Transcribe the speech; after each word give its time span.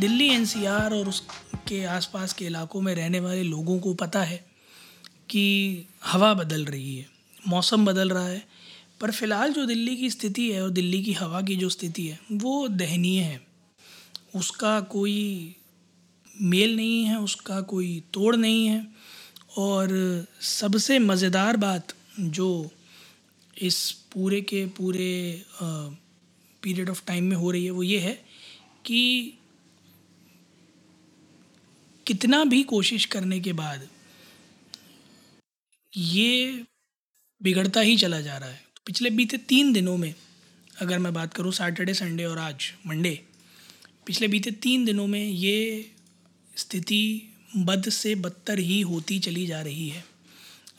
Delhi 0.00 0.28
NCR 0.28 0.94
और 0.94 1.08
उसके 1.08 1.82
आसपास 1.84 2.32
के 2.32 2.44
इलाकों 2.44 2.80
में 2.80 2.94
रहने 2.94 3.20
वाले 3.20 3.42
लोगों 3.42 3.78
को 3.78 3.92
पता 3.94 4.22
है 4.22 4.36
कि 5.30 5.86
हवा 6.04 6.32
बदल 6.34 6.64
रही 6.64 6.96
है, 6.96 7.06
मौसम 7.48 7.84
बदल 7.86 8.10
रहा 8.10 8.26
है, 8.26 8.42
पर 9.00 9.10
फ़िलहाल 9.10 9.52
जो 9.52 9.64
दिल्ली 9.66 9.96
की 9.96 10.10
स्थिति 10.10 10.50
है 10.52 10.62
और 10.62 10.70
दिल्ली 10.70 11.02
की 11.04 11.12
हवा 11.12 11.40
की 11.42 11.56
जो 11.56 11.68
स्थिति 11.68 12.06
है, 12.06 12.18
वो 12.32 12.68
दयनीय 12.68 13.20
है। 13.20 13.40
उसका 14.34 14.80
कोई 14.80 15.56
मेल 16.34 16.76
नहीं 16.76 17.04
है, 17.04 17.18
उसका 17.18 17.60
कोई 17.60 18.02
तोड़ 18.14 18.34
नहीं 18.36 18.66
है 18.66 18.86
और 19.58 20.26
सबसे 20.40 20.98
मज़ेदार 20.98 21.56
बात 21.56 21.94
जो 22.18 22.70
इस 23.56 23.90
पूरे 24.12 24.40
के 24.42 24.64
पूरे 24.76 25.10
पीरियड 25.62 26.90
ऑफ़ 26.90 27.02
टाइम 27.06 27.24
में 27.24 27.36
हो 27.36 27.50
रही 27.50 27.64
है 27.64 27.70
वो 27.70 27.82
ये 27.82 27.98
है 27.98 28.12
कि 28.84 29.02
कितना 32.06 32.44
भी 32.44 32.62
कोशिश 32.62 33.04
करने 33.04 33.40
के 33.40 33.52
बाद 33.52 33.88
ये 35.92 36.64
बिगड़ता 37.40 37.80
ही 37.80 37.96
चला 37.96 38.20
जा 38.20 38.36
रहा 38.36 38.48
है। 38.48 38.62
तो 38.76 38.82
पिछले 38.86 39.10
बीते 39.10 39.36
तीन 39.38 39.72
दिनों 39.72 39.96
में, 39.96 40.14
अगर 40.80 40.98
मैं 40.98 41.12
बात 41.14 41.34
करूँ 41.34 41.52
सैटरडे 41.52 41.94
संडे 41.94 42.24
और 42.24 42.38
आज 42.38 42.72
मंडे 42.86 43.14
पिछले 44.06 44.28
बीते 44.28 44.50
तीन 44.50 44.84
दिनों 44.84 45.06
में 45.06 45.24
ये 45.24 45.90
स्थिति 46.56 47.02
बद 47.56 47.88
से 47.88 48.14
बदतर 48.14 48.58
ही 48.58 48.80
होती 48.80 49.18
चली 49.18 49.46
जा 49.46 49.60
रही 49.62 49.88
है। 49.88 50.04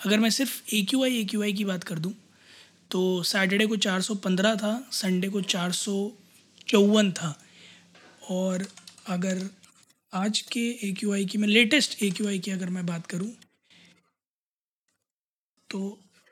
अगर 0.06 0.20
मैं 0.20 0.30
सिर्फ़ 0.30 0.76
ए 0.76 0.82
Q 0.82 1.04
I 1.04 1.18
A 1.18 1.24
Q 1.24 1.44
I 1.44 1.54
की 1.54 1.66
बात 1.66 1.84
कर 1.84 2.00
दूँ 2.00 2.14
तो 2.92 3.02
सैटरडे 3.24 3.66
को 3.66 3.76
415 3.78 4.56
था 4.56 4.74
संडे 4.92 5.30
को 5.30 5.42
चार 5.42 5.72
सौ 5.72 5.96
चौवन 6.68 7.12
था। 7.12 7.38
और 8.30 8.68
अगर 9.08 9.50
आज 10.14 10.40
के 10.52 10.60
ए 10.84 10.92
क्यू 10.92 11.12
आई 11.14 11.26
की, 11.26 11.38
मैं 11.38 11.48
लेटेस्ट 11.48 12.02
ए 12.04 12.10
क्यू 12.12 12.28
आई 12.28 12.40
की 12.40 12.52
अगर 12.52 12.70
मैं 12.70 12.86
बात 12.86 13.06
करूँ 13.08 13.28
तो 15.70 15.80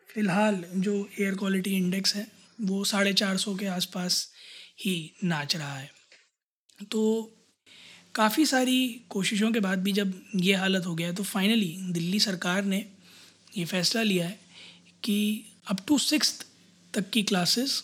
फ़िलहाल 0.10 0.64
जो 0.76 0.94
एयर 1.20 1.36
क्वालिटी 1.36 1.76
इंडेक्स 1.76 2.16
है, 2.16 2.26
वो 2.62 2.84
साढ़े 2.84 3.14
चार 3.14 3.38
सौ 3.38 3.56
के 3.56 3.66
आसपास 3.68 4.28
ही 4.80 4.96
नाच 5.24 5.56
रहा 5.56 5.78
है। 5.78 5.90
तो 6.92 7.32
काफ़ी 8.16 8.46
सारी 8.46 8.88
कोशिशों 9.10 9.52
के 9.52 9.60
बाद 9.60 9.84
भी 9.84 9.92
जब 9.94 10.14
ये 10.36 10.54
हालत 10.56 10.86
हो 10.86 10.96
गया 10.96 11.12
तो 11.14 11.24
फाइनली 11.24 11.76
दिल्ली 11.92 12.20
सरकार 12.20 12.64
ने 12.66 12.86
ये 13.58 13.66
फ़ैसला 13.66 14.04
लिया 14.04 14.28
है 14.28 14.40
कि 15.04 15.20
अप 15.68 15.86
टू 15.88 15.98
सिक्स 16.04 16.40
तक 16.94 17.10
की 17.10 17.24
क्लासेस 17.24 17.84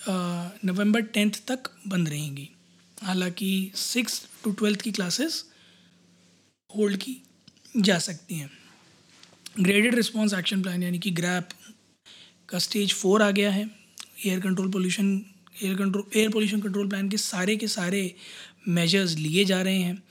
नवंबर 0.00 1.02
टेंथ 1.02 1.46
तक 1.48 1.70
बंद 1.88 2.08
रहेंगी। 2.08 2.50
हालाँकि 2.98 3.72
सिक्स 3.74 4.22
टू 4.44 4.50
ट्वेल्थ 4.52 4.80
की 4.80 4.90
क्लासेस 4.92 5.44
होल्ड 6.70 6.96
की 6.96 7.16
जा 7.76 7.98
सकती 7.98 8.34
हैं। 8.34 8.50
ग्रेडेड 9.60 9.94
रिस्पॉन्स 9.94 10.34
एक्शन 10.34 10.62
प्लान 10.62 10.82
यानी 10.82 10.98
कि 10.98 11.10
ग्रैप 11.10 11.48
का 12.48 12.58
स्टेज 12.58 12.94
फोर 12.94 13.22
आ 13.22 13.30
गया 13.30 13.50
है। 13.50 13.68
Air 14.26 14.40
control 14.40 14.70
pollution 14.70 15.10
air 15.62 15.74
control 15.76 16.04
air 16.16 16.30
pollution 16.30 16.60
control 16.60 16.88
plan 16.88 17.08
के 17.08 17.16
सारे 17.16 17.56
के 17.56 17.68
सारे 17.68 18.14
मेजर्स 18.68 19.14
लिए 19.16 19.44
जा 19.44 19.60
रहे 19.62 19.78
हैं। 19.78 20.02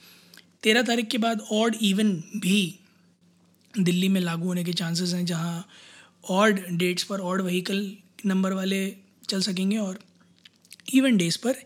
तेरह 0.62 0.82
तारीख 0.82 1.08
के 1.08 1.18
बाद 1.18 1.40
ऑड 1.52 1.76
इवन 1.82 2.12
भी 2.36 2.78
दिल्ली 3.74 4.08
में 4.08 4.20
लागू 4.20 4.46
होने 4.46 4.64
के 4.64 4.72
चांसेस 4.72 5.12
हैं, 5.14 5.24
जहाँ 5.26 5.68
ऑड 6.30 6.60
डेट्स 6.70 7.04
पर 7.04 7.20
ऑड 7.20 7.42
व्हीकल 7.42 7.96
नंबर 8.26 8.52
वाले 8.52 8.96
चल 9.28 9.40
सकेंगे 9.40 9.76
और 9.78 9.98
इवन 10.94 11.16
डेज़ 11.16 11.38
पर 11.38 11.56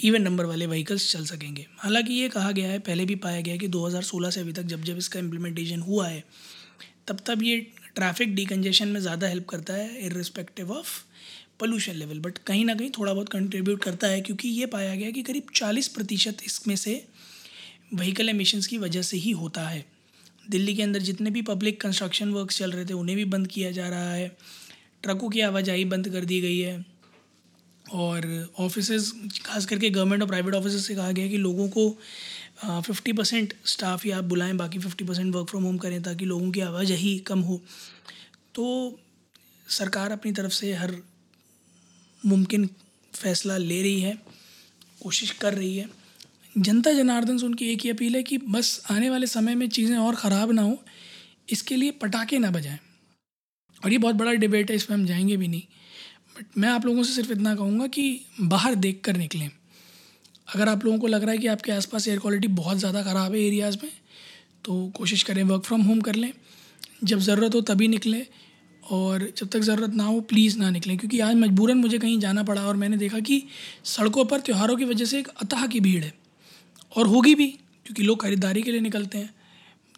इवन 0.00 0.22
नंबर 0.22 0.44
वाले 0.44 0.66
व्हीकल्स 0.66 1.10
चल 1.12 1.24
सकेंगे। 1.24 1.66
हालाँकि 1.78 2.14
ये 2.14 2.28
कहा 2.28 2.50
गया 2.52 2.68
है, 2.68 2.78
पहले 2.78 3.04
भी 3.04 3.14
पाया 3.16 3.40
गया 3.40 3.54
है 3.54 3.58
कि 3.58 3.68
2016 3.68 4.30
से 4.30 4.40
अभी 4.40 4.52
तक 4.52 4.62
जब 4.64 4.82
जब 4.84 4.98
इसका 4.98 5.18
इम्प्लीमेंटेशन 5.18 5.80
हुआ 5.80 6.06
है, 6.08 6.24
तब 7.08 7.20
तब 7.26 7.42
ये 7.42 7.56
ट्रैफ़िक 7.94 8.34
डिकन्जेशन 8.34 8.88
में 8.88 9.00
ज़्यादा 9.00 9.28
हेल्प 9.28 9.48
करता 9.48 9.74
है 9.74 10.06
irrespective 10.06 10.70
of 10.72 10.98
pollution 11.60 11.94
level 11.94 12.18
but 12.18 12.38
कहीं 12.38 12.64
ना 12.64 12.74
कहीं 12.74 12.90
थोड़ा 12.90 13.12
बहुत 13.14 13.28
कंट्रीब्यूट 13.28 13.82
करता 13.82 14.06
है, 14.06 14.20
क्योंकि 14.20 14.48
ये 14.48 14.66
पाया 14.66 14.94
गया 14.94 15.10
कि 15.10 15.22
करीब 15.22 15.46
चालीस 15.54 15.88
प्रतिशत 15.88 16.36
इसमें 16.46 16.76
से 16.76 17.02
व्हीकल 17.94 18.28
एमिशंस 18.28 18.66
की 18.66 18.78
वजह 18.78 19.02
से 19.02 19.16
ही 19.16 19.30
होता 19.30 19.68
है। 19.68 19.84
दिल्ली 20.50 20.74
के 20.74 20.82
अंदर 20.82 21.00
जितने 21.00 21.30
भी 21.30 21.42
पब्लिक 21.42 21.80
कंस्ट्रक्शन 21.80 22.30
वर्क 22.30 22.50
चल 22.50 22.70
रहे 22.70 22.84
थे, 22.84 22.92
उन्हें 22.92 23.16
भी 23.16 23.24
बंद 23.26 23.46
किया 23.46 23.70
जा 23.70 23.88
रहा 23.88 24.12
है। 24.12 24.36
ट्रकों 25.02 25.28
की 25.28 25.40
आवाजाही 25.40 25.84
बंद 25.84 26.08
कर 26.08 26.24
दी 26.24 26.40
गई 26.40 26.58
है। 26.58 26.84
और 27.92 28.26
ऑफ़िस 28.58 29.12
खास 29.44 29.66
करके 29.66 29.90
गवर्नमेंट 29.90 30.22
और 30.22 30.28
प्राइवेट 30.28 30.54
ऑफ़िस 30.54 30.86
से 30.86 30.94
कहा 30.94 31.10
गया 31.12 31.24
है 31.24 31.30
कि 31.30 31.36
लोगों 31.36 31.68
को 31.68 31.88
फिफ्टी 32.82 33.12
परसेंट 33.12 33.54
स्टाफ 33.66 34.04
ही 34.04 34.10
आप 34.10 34.24
बुलाएँ, 34.24 34.52
बाकी 34.52 34.78
fifty 34.78 35.04
percent 35.04 35.34
work 35.34 35.48
from 35.48 35.62
home 35.64 35.78
करें 35.78 36.02
ताकि 36.02 36.24
लोगों 36.24 36.50
की 36.50 36.60
आवाजाही 36.60 37.18
कम 37.18 37.40
हो। 37.40 37.60
तो 38.54 38.98
सरकार 39.68 40.12
अपनी 40.12 40.32
तरफ़ 40.32 40.52
से 40.52 40.72
हर 40.74 40.94
मुमकिन 42.22 42.68
फ़ैसला 43.12 43.56
ले 43.56 43.80
रही 43.82 44.00
है, 44.00 44.16
कोशिश 45.02 45.30
कर 45.30 45.54
रही 45.54 45.76
है। 45.76 45.88
जनता 46.56 46.92
जनार्दन 46.92 47.38
से 47.38 47.46
उनकी 47.46 47.72
एक 47.72 47.80
ही 47.80 47.90
अपील 47.90 48.16
है 48.16 48.22
कि 48.22 48.38
बस 48.38 48.80
आने 48.90 49.10
वाले 49.10 49.26
समय 49.26 49.54
में 49.54 49.68
चीज़ें 49.68 49.96
और 49.96 50.14
ख़राब 50.14 50.52
ना 50.52 50.62
हो, 50.62 50.78
इसके 51.50 51.76
लिए 51.76 51.90
पटाखे 51.90 52.38
ना 52.38 52.50
बजाएँ। 52.50 52.78
और 53.84 53.92
ये 53.92 53.98
बहुत 53.98 54.14
बड़ा 54.14 54.32
डिबेट 54.32 54.70
है, 54.70 54.76
इस 54.76 54.84
पर 54.84 54.94
हम 54.94 55.04
जाएँगे 55.06 55.36
भी 55.36 55.48
नहीं। 55.48 55.62
बट 56.40 56.58
मैं 56.58 56.68
आप 56.68 56.84
लोगों 56.86 57.02
से 57.02 57.12
सिर्फ़ 57.12 57.32
इतना 57.32 57.54
कहूँगा 57.54 57.86
कि 57.86 58.02
बाहर 58.42 58.74
देख 58.74 59.00
कर 59.04 59.16
निकलें। 59.16 59.48
अगर 60.54 60.68
आप 60.68 60.84
लोगों 60.84 60.98
को 60.98 61.06
लग 61.06 61.22
रहा 61.22 61.32
है 61.32 61.38
कि 61.38 61.46
आपके 61.46 61.72
आसपास 61.72 62.06
एयर 62.08 62.18
क्वालिटी 62.18 62.48
बहुत 62.50 62.78
ज़्यादा 62.78 63.02
ख़राब 63.02 63.34
है 63.34 63.40
एरियाज़ 63.40 63.76
में 63.82 63.90
तो 64.64 64.86
कोशिश 64.96 65.22
करें 65.22 65.42
वर्क 65.42 65.64
फ्रॉम 65.64 65.82
होम 65.82 66.00
कर 66.00 66.14
लें। 66.14 66.32
जब 67.04 67.18
ज़रूरत 67.18 67.54
हो 67.54 67.60
तभी 67.60 67.88
निकलें 67.88 68.24
और 68.82 69.28
जब 69.36 69.48
तक 69.48 69.60
ज़रूरत 69.60 69.94
ना 69.94 70.04
हो 70.04 70.20
प्लीज़ 70.22 70.58
ना 70.58 70.70
निकलें। 70.70 70.96
क्योंकि 70.98 71.20
आज 71.20 71.34
मजबूरन 71.36 71.78
मुझे 71.78 71.98
कहीं 71.98 72.18
जाना 72.20 72.42
पड़ा 72.42 72.62
और 72.62 72.76
मैंने 72.76 72.96
देखा 72.96 73.20
कि 73.20 73.42
सड़कों 73.86 74.24
पर 74.24 74.40
त्यौहारों 74.40 74.76
की 74.76 74.84
वजह 74.84 75.04
से 75.04 75.18
एक 75.18 75.28
अतः 75.42 75.66
की 75.66 75.80
भीड़ 75.80 76.02
है। 76.04 76.12
और 76.96 77.06
होगी 77.06 77.34
भी, 77.34 77.46
क्योंकि 77.86 78.02
लोग 78.02 78.22
ख़रीदारी 78.22 78.62
के 78.62 78.72
लिए 78.72 78.80
निकलते 78.80 79.18
हैं। 79.18 79.34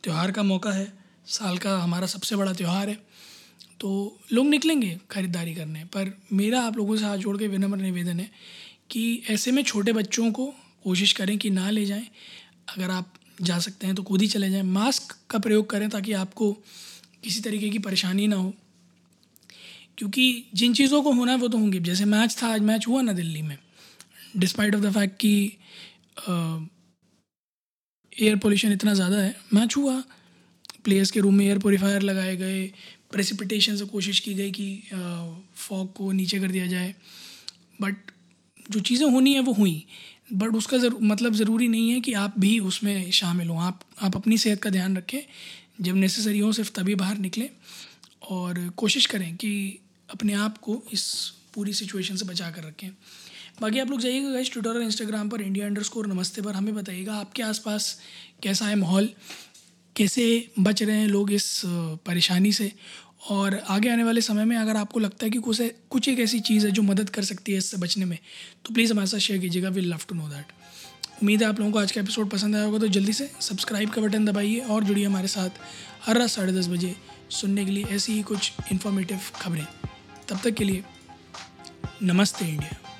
त्यौहार 0.04 0.30
का 0.30 0.42
मौका 0.42 0.72
है, 0.72 0.92
साल 1.26 1.59
का 1.59 1.78
हमारा 1.78 2.06
सबसे 2.06 2.36
बड़ा 2.36 2.53
त्यौहार 2.53 2.88
है। 2.88 2.98
तो 3.82 4.19
लोग 4.32 4.47
निकलेंगे 4.47 4.98
ख़रीदारी 5.10 5.54
करने, 5.54 5.84
पर 5.87 6.12
मेरा 6.32 6.60
आप 6.62 6.76
लोगों 6.76 6.97
से 6.97 7.04
हाथ 7.04 7.16
जोड़ 7.19 7.37
के 7.38 7.47
विनम्र 7.48 7.78
निवेदन 7.78 8.20
है 8.20 8.31
कि 8.91 9.22
ऐसे 9.31 9.53
में 9.53 9.62
छोटे 9.65 9.93
बच्चों 9.93 10.31
को 10.32 10.47
कोशिश 10.84 11.12
करें 11.12 11.37
कि 11.38 11.50
ना 11.50 11.70
ले 11.70 11.84
जाएँ। 11.87 12.06
अगर 12.69 12.91
आप 12.91 13.12
जा 13.38 13.59
सकते 13.59 13.87
हैं 13.87 13.97
तो 13.97 14.03
खुद 14.03 14.22
ही 14.22 14.28
चले 14.28 14.50
जाएँ। 14.50 14.62
मास्क 14.62 15.16
का 15.31 15.38
प्रयोग 15.38 15.69
करें 15.71 15.88
ताकि 15.91 16.12
आपको 16.15 16.53
किसी 17.25 17.41
तरीके 17.41 17.69
की 17.71 17.78
परेशानी 17.81 18.26
ना 18.26 18.37
हो। 18.37 18.53
क्योंकि 19.98 20.44
जिन 20.54 20.75
चीज़ों 20.75 21.03
को 21.03 21.12
होना 21.12 21.32
है 21.32 21.38
वो 21.38 21.48
तो 21.48 21.59
होंगी। 21.59 21.81
जैसे 21.81 22.04
मैच 22.06 22.37
था, 22.42 22.48
आज 22.48 22.60
मैच 22.62 22.87
हुआ 22.88 23.03
ना 23.03 23.12
दिल्ली 23.12 23.42
में। 23.42 23.56
डिस्पाइट 24.37 24.75
ऑफ़ 24.75 24.82
द 24.82 24.92
फैक्ट 24.94 25.16
कि 25.16 25.34
एयर 28.12 28.36
पोल्यूशन 28.39 28.72
इतना 28.72 28.95
ज़्यादा 28.95 29.16
है, 29.16 29.34
मैच 29.54 29.77
हुआ। 29.77 30.03
प्लेयर्स 30.84 31.10
के 31.10 31.21
रूम 31.21 31.34
में 31.34 31.45
एयर 31.47 31.59
प्योरीफायर 31.59 32.03
लगाए 32.03 32.36
गए 32.36 32.66
प्रेसिपिटेशन 33.12 33.76
से 33.76 33.84
कोशिश 33.84 34.20
की 34.20 34.34
गई 34.34 34.50
कि 34.50 34.66
फॉग 35.56 35.92
को 35.92 36.12
नीचे 36.12 36.41
कर 36.41 36.50
दिया 36.50 36.66
जाए। 36.66 36.94
बट 37.80 37.97
जो 38.70 38.80
चीज़ें 38.80 39.06
होनी 39.10 39.34
है 39.34 39.41
वो 39.41 39.53
हुई। 39.53 39.84
बट 40.32 40.54
उसका 40.54 40.78
जर, 40.78 40.91
मतलब 41.03 41.34
ज़रूरी 41.34 41.68
नहीं 41.68 41.91
है 41.91 42.00
कि 42.00 42.12
आप 42.12 42.38
भी 42.38 42.59
उसमें 42.59 43.10
शामिल 43.10 43.48
हों। 43.48 43.60
आप 43.62 43.80
आप 44.03 44.16
अपनी 44.16 44.38
सेहत 44.38 44.62
का 44.62 44.70
ध्यान 44.70 44.97
रखें। 44.97 45.18
जब 45.80 45.94
नेसेसरी 45.94 46.38
हो 46.38 46.53
सिर्फ़ 46.53 46.70
तभी 46.70 46.94
बाहर 46.94 47.18
निकलें। 47.18 47.48
और 48.30 48.68
कोशिश 48.76 49.06
करें 49.06 49.34
कि 49.36 49.78
अपने 50.10 50.32
आप 50.32 50.59
को 50.59 50.82
इस 50.92 51.04
पूरी 51.54 51.72
सिचुएशन 51.72 52.16
से 52.16 52.24
बचा 52.24 52.50
कर 52.50 52.62
रखें। 52.62 52.88
बाकी 53.60 53.78
आप 53.78 53.91
लोग 53.91 54.00
जाइएगा 54.00 54.30
गाइस 54.30 54.50
ट्विटर 54.53 54.70
और 54.70 54.82
इंस्टाग्राम 54.82 55.28
पर 55.28 55.41
इंडिया 55.41 55.66
अंडर 55.66 55.82
स्कोर 55.82 56.06
नमस्ते 56.06 56.42
पर। 56.42 56.54
हमें 56.54 56.74
बताइएगा 56.74 57.14
आपके 57.14 57.42
आसपास 57.42 57.98
कैसा 58.42 58.66
है 58.66 58.76
माहौल। 58.76 59.09
कैसे 59.97 60.48
बच 60.59 60.83
रहे 60.83 60.97
हैं 60.97 61.06
लोग 61.06 61.33
इस 61.33 61.62
परेशानी 62.06 62.53
से? 62.53 62.72
और 63.30 63.54
आगे 63.68 63.89
आने 63.89 64.04
वाले 64.04 64.21
समय 64.21 64.44
में 64.44 64.56
अगर 64.56 64.77
आपको 64.77 65.00
लगता 65.00 65.24
है 65.27 65.30
कि 65.30 65.39
कुछ 65.39 65.60
कुछ 65.91 66.09
एक 66.09 66.21
ऐसी 66.21 66.41
चीज़ 66.41 66.66
है 66.66 66.72
जो 66.72 66.83
मदद 66.83 67.10
कर 67.10 67.24
सकती 67.24 67.53
है 67.53 67.59
इससे 67.59 67.77
बचने 67.77 68.04
में 68.04 68.18
तो 68.65 68.74
प्लीज़ 68.74 68.92
हमारे 68.92 69.06
साथ 69.06 69.18
शेयर 69.18 69.41
कीजिएगा 69.41 69.68
we 69.68 69.80
love 69.80 70.00
to 70.09 70.15
know 70.15 70.28
that 70.28 70.53
उम्मीद 71.22 71.42
है 71.42 71.48
आप 71.48 71.59
लोगों 71.60 71.72
को 71.72 71.78
आज 71.78 71.92
का 71.92 72.00
एपिसोड 72.00 72.30
पसंद 72.30 72.56
आया 72.56 72.65
होगा 72.65 72.78
तो 72.78 72.89
जल्दी 72.89 73.12
से 73.12 73.30
सब्सक्राइब 73.41 73.91
का 73.91 74.03
बटन 74.03 74.24
दबाइए 74.24 74.59
और 74.59 74.84
जुड़िए 74.84 75.04
हमारे 75.06 75.28
साथ 75.28 75.50
हर 76.03 76.18
रात 76.18 76.28
साढ़े 76.28 76.53
दस 76.53 76.68
बजे 76.68 76.95
सुनने 77.30 77.65
के 77.65 77.71
लिए 77.71 77.84
ऐसी 77.84 78.12
ही 78.12 78.22
कुछ 78.22 78.53
इन्फॉर्मेटिव 78.72 79.21
खबरें। 79.41 79.66
तब 80.28 80.41
तक 80.45 80.50
के 80.50 80.65
लिए 80.65 80.84
नमस्ते 82.03 82.45
इंडिया। 82.45 82.91